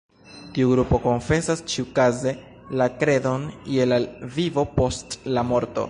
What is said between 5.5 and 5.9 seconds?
morto.